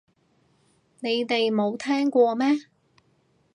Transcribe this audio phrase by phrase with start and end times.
[0.99, 2.47] 你哋冇聽過咩